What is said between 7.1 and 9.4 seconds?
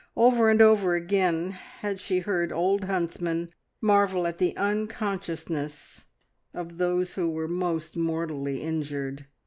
who were most mortally injured.